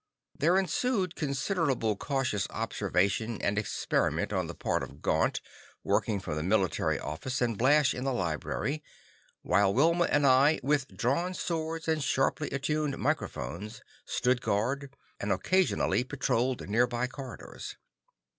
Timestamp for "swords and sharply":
11.35-12.49